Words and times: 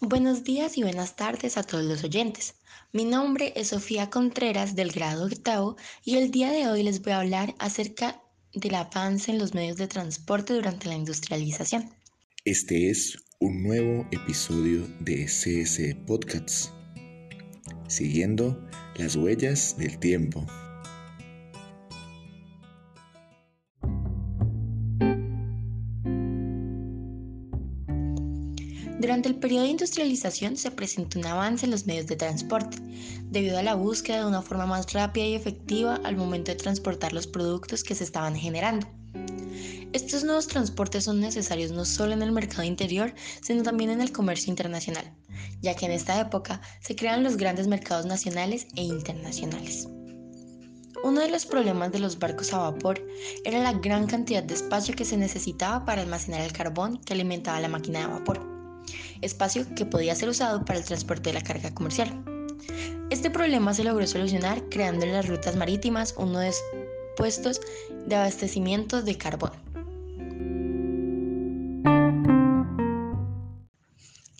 Buenos 0.00 0.44
días 0.44 0.78
y 0.78 0.84
buenas 0.84 1.16
tardes 1.16 1.58
a 1.58 1.64
todos 1.64 1.82
los 1.82 2.04
oyentes. 2.04 2.54
Mi 2.92 3.04
nombre 3.04 3.52
es 3.56 3.68
Sofía 3.68 4.10
Contreras 4.10 4.76
del 4.76 4.92
grado 4.92 5.26
octavo 5.26 5.76
y 6.04 6.18
el 6.18 6.30
día 6.30 6.52
de 6.52 6.68
hoy 6.68 6.84
les 6.84 7.02
voy 7.02 7.14
a 7.14 7.18
hablar 7.18 7.56
acerca 7.58 8.22
del 8.54 8.76
avance 8.76 9.32
en 9.32 9.40
los 9.40 9.54
medios 9.54 9.76
de 9.76 9.88
transporte 9.88 10.54
durante 10.54 10.86
la 10.86 10.94
industrialización. 10.94 11.90
Este 12.44 12.90
es 12.90 13.18
un 13.40 13.64
nuevo 13.64 14.06
episodio 14.12 14.86
de 15.00 15.26
CS 15.26 15.96
Podcasts, 16.06 16.72
siguiendo 17.88 18.56
las 18.94 19.16
huellas 19.16 19.76
del 19.78 19.98
tiempo. 19.98 20.46
Durante 28.98 29.28
el 29.28 29.36
periodo 29.36 29.62
de 29.62 29.70
industrialización 29.70 30.56
se 30.56 30.72
presentó 30.72 31.20
un 31.20 31.26
avance 31.26 31.64
en 31.64 31.70
los 31.70 31.86
medios 31.86 32.08
de 32.08 32.16
transporte, 32.16 32.78
debido 33.30 33.56
a 33.56 33.62
la 33.62 33.76
búsqueda 33.76 34.18
de 34.18 34.26
una 34.26 34.42
forma 34.42 34.66
más 34.66 34.92
rápida 34.92 35.24
y 35.24 35.34
efectiva 35.34 36.00
al 36.02 36.16
momento 36.16 36.50
de 36.50 36.56
transportar 36.56 37.12
los 37.12 37.28
productos 37.28 37.84
que 37.84 37.94
se 37.94 38.02
estaban 38.02 38.34
generando. 38.34 38.88
Estos 39.92 40.24
nuevos 40.24 40.48
transportes 40.48 41.04
son 41.04 41.20
necesarios 41.20 41.70
no 41.70 41.84
solo 41.84 42.12
en 42.12 42.22
el 42.22 42.32
mercado 42.32 42.64
interior, 42.64 43.14
sino 43.40 43.62
también 43.62 43.90
en 43.90 44.00
el 44.00 44.10
comercio 44.10 44.50
internacional, 44.50 45.14
ya 45.62 45.76
que 45.76 45.86
en 45.86 45.92
esta 45.92 46.20
época 46.20 46.60
se 46.80 46.96
crean 46.96 47.22
los 47.22 47.36
grandes 47.36 47.68
mercados 47.68 48.04
nacionales 48.04 48.66
e 48.74 48.82
internacionales. 48.82 49.86
Uno 51.04 51.20
de 51.20 51.30
los 51.30 51.46
problemas 51.46 51.92
de 51.92 52.00
los 52.00 52.18
barcos 52.18 52.52
a 52.52 52.58
vapor 52.58 53.00
era 53.44 53.60
la 53.60 53.74
gran 53.74 54.08
cantidad 54.08 54.42
de 54.42 54.54
espacio 54.54 54.96
que 54.96 55.04
se 55.04 55.16
necesitaba 55.16 55.84
para 55.84 56.02
almacenar 56.02 56.40
el 56.40 56.52
carbón 56.52 56.98
que 56.98 57.12
alimentaba 57.12 57.60
la 57.60 57.68
máquina 57.68 58.00
de 58.00 58.06
vapor 58.08 58.57
espacio 59.22 59.66
que 59.74 59.86
podía 59.86 60.14
ser 60.14 60.28
usado 60.28 60.64
para 60.64 60.78
el 60.78 60.84
transporte 60.84 61.30
de 61.30 61.34
la 61.34 61.42
carga 61.42 61.74
comercial. 61.74 62.24
Este 63.10 63.30
problema 63.30 63.72
se 63.72 63.84
logró 63.84 64.06
solucionar 64.06 64.62
creando 64.68 65.06
en 65.06 65.12
las 65.12 65.28
rutas 65.28 65.56
marítimas 65.56 66.14
uno 66.16 66.38
de 66.40 66.52
puestos 67.16 67.60
de 68.06 68.16
abastecimiento 68.16 69.02
de 69.02 69.16
carbón. 69.16 69.52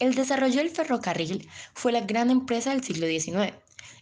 El 0.00 0.14
desarrollo 0.14 0.56
del 0.56 0.70
ferrocarril 0.70 1.48
fue 1.72 1.92
la 1.92 2.00
gran 2.00 2.30
empresa 2.30 2.70
del 2.70 2.82
siglo 2.82 3.06
XIX. 3.06 3.54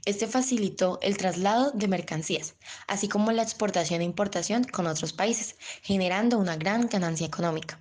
Este 0.05 0.27
facilitó 0.27 0.99
el 1.03 1.17
traslado 1.17 1.71
de 1.73 1.87
mercancías, 1.87 2.55
así 2.89 3.09
como 3.09 3.31
la 3.31 3.43
exportación 3.43 4.01
e 4.01 4.05
importación 4.05 4.65
con 4.65 4.87
otros 4.87 5.13
países, 5.13 5.57
generando 5.83 6.39
una 6.39 6.57
gran 6.57 6.89
ganancia 6.89 7.27
económica. 7.27 7.79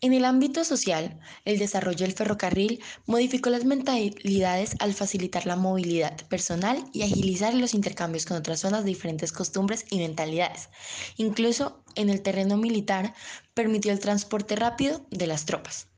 En 0.00 0.12
el 0.14 0.24
ámbito 0.24 0.64
social, 0.64 1.18
el 1.44 1.58
desarrollo 1.58 1.98
del 2.06 2.14
ferrocarril 2.14 2.82
modificó 3.06 3.50
las 3.50 3.64
mentalidades 3.64 4.76
al 4.78 4.94
facilitar 4.94 5.46
la 5.46 5.56
movilidad 5.56 6.26
personal 6.28 6.88
y 6.92 7.02
agilizar 7.02 7.54
los 7.54 7.74
intercambios 7.74 8.24
con 8.26 8.36
otras 8.38 8.60
zonas 8.60 8.84
de 8.84 8.90
diferentes 8.90 9.32
costumbres 9.32 9.84
y 9.90 9.98
mentalidades. 9.98 10.70
Incluso 11.16 11.82
en 11.94 12.10
el 12.10 12.22
terreno 12.22 12.56
militar 12.56 13.14
permitió 13.54 13.92
el 13.92 14.00
transporte 14.00 14.56
rápido 14.56 15.06
de 15.10 15.26
las 15.26 15.44
tropas. 15.46 15.88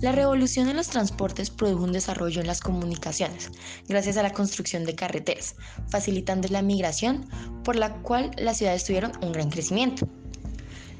La 0.00 0.12
revolución 0.12 0.70
en 0.70 0.76
los 0.76 0.88
transportes 0.88 1.50
produjo 1.50 1.84
un 1.84 1.92
desarrollo 1.92 2.40
en 2.40 2.46
las 2.46 2.62
comunicaciones, 2.62 3.50
gracias 3.86 4.16
a 4.16 4.22
la 4.22 4.32
construcción 4.32 4.84
de 4.84 4.94
carreteras, 4.94 5.56
facilitando 5.90 6.48
la 6.48 6.62
migración, 6.62 7.28
por 7.64 7.76
la 7.76 7.92
cual 8.00 8.30
las 8.38 8.56
ciudades 8.56 8.84
tuvieron 8.84 9.12
un 9.20 9.32
gran 9.32 9.50
crecimiento. 9.50 10.08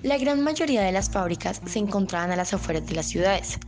La 0.02 0.18
gran 0.18 0.42
mayoría 0.42 0.82
de 0.82 0.92
las 0.92 1.08
fábricas 1.08 1.62
se 1.64 1.78
encontraban 1.78 2.30
a 2.30 2.36
las 2.36 2.52
afueras 2.52 2.86
de 2.86 2.94
las 2.94 3.06
ciudades. 3.06 3.58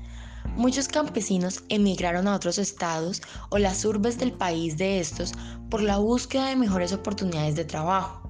Muchos 0.55 0.87
campesinos 0.87 1.65
emigraron 1.71 2.29
a 2.29 2.35
otros 2.35 2.59
estados 2.59 3.23
o 3.49 3.57
las 3.57 3.87
urbes 3.87 4.19
del 4.19 4.33
país 4.33 4.77
de 4.77 5.01
estos 5.01 5.33
por 5.71 5.81
la 5.81 5.97
búsqueda 5.97 6.49
de 6.49 6.57
mejores 6.57 6.93
oportunidades 6.93 7.55
de 7.55 7.65
trabajo. 7.65 8.29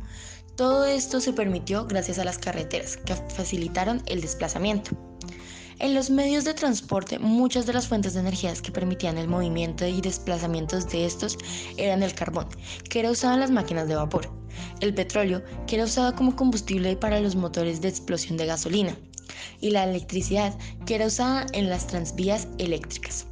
Todo 0.55 0.85
esto 0.85 1.19
se 1.21 1.33
permitió 1.33 1.85
gracias 1.85 2.21
a 2.21 2.25
las 2.25 2.39
carreteras 2.39 2.97
que 2.97 3.17
facilitaron 3.17 4.03
el 4.07 4.21
desplazamiento. 4.21 4.97
En 5.79 5.95
los 5.95 6.11
medios 6.11 6.45
de 6.45 6.55
transporte, 6.55 7.19
muchas 7.19 7.67
de 7.67 7.73
las 7.73 7.89
fuentes 7.89 8.15
de 8.15 8.21
energía 8.21 8.53
que 8.55 8.71
permitían 8.71 9.19
el 9.19 9.29
movimiento 9.29 9.87
y 9.87 10.01
desplazamientos 10.01 10.89
de 10.89 11.07
estos 11.07 11.39
eran 11.77 12.03
el 12.03 12.15
carbón, 12.15 12.49
que 12.89 13.01
era 13.01 13.11
usado 13.11 13.35
en 13.35 13.41
las 13.41 13.51
máquinas 13.51 13.89
de 13.89 13.97
vapor, 13.97 14.31
el 14.81 14.95
petróleo, 14.95 15.43
que 15.67 15.77
era 15.77 15.85
usado 15.85 16.15
como 16.15 16.37
combustible 16.37 16.97
para 16.97 17.21
los 17.21 17.37
motores 17.37 17.81
de 17.81 17.89
explosión 17.89 18.37
de 18.37 18.47
gasolina, 18.47 18.97
y 19.61 19.71
la 19.71 19.85
electricidad, 19.85 20.57
que 20.87 20.97
era 20.97 21.07
usada 21.07 21.47
en 21.53 21.69
las 21.69 21.87
transvías 21.87 22.49
eléctricas. 22.59 23.27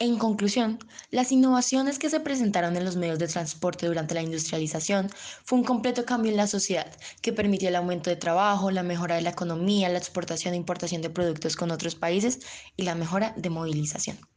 En 0.00 0.18
conclusión, 0.18 0.80
las 1.12 1.30
innovaciones 1.30 2.00
que 2.00 2.10
se 2.10 2.18
presentaron 2.18 2.76
en 2.76 2.84
los 2.84 2.96
medios 2.96 3.20
de 3.20 3.28
transporte 3.28 3.86
durante 3.86 4.14
la 4.14 4.22
industrialización 4.22 5.10
fue 5.44 5.58
un 5.60 5.64
completo 5.64 6.04
cambio 6.04 6.32
en 6.32 6.38
la 6.38 6.48
sociedad 6.48 6.90
que 7.22 7.32
permitió 7.32 7.68
el 7.68 7.76
aumento 7.76 8.10
de 8.10 8.16
trabajo, 8.16 8.72
la 8.72 8.82
mejora 8.82 9.14
de 9.14 9.22
la 9.22 9.30
economía, 9.30 9.88
la 9.88 9.98
exportación 9.98 10.54
e 10.54 10.56
importación 10.56 11.02
de 11.02 11.10
productos 11.10 11.54
con 11.54 11.70
otros 11.70 11.94
países 11.94 12.40
y 12.76 12.82
la 12.82 12.96
mejora 12.96 13.32
de 13.36 13.50
movilización. 13.50 14.30